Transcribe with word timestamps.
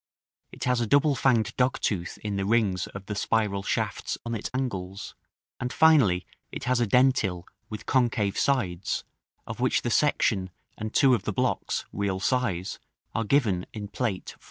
it 0.51 0.63
has 0.63 0.81
a 0.81 0.87
double 0.87 1.13
fanged 1.13 1.55
dogtooth 1.57 2.17
in 2.23 2.35
the 2.35 2.43
rings 2.43 2.87
of 2.87 3.05
the 3.05 3.13
spiral 3.13 3.61
shafts 3.61 4.17
on 4.25 4.33
its 4.33 4.49
angles; 4.51 5.13
and, 5.59 5.71
finally, 5.71 6.25
it 6.51 6.63
has 6.63 6.79
a 6.81 6.87
dentil 6.87 7.43
with 7.69 7.85
concave 7.85 8.35
sides, 8.35 9.03
of 9.45 9.59
which 9.59 9.83
the 9.83 9.91
section 9.91 10.49
and 10.75 10.91
two 10.95 11.13
of 11.13 11.21
the 11.21 11.31
blocks, 11.31 11.85
real 11.93 12.19
size, 12.19 12.79
are 13.13 13.23
given 13.23 13.67
in 13.73 13.87
Plate 13.87 14.33
XIV. 14.35 14.39